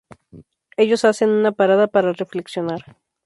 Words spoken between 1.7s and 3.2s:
para reflexionar.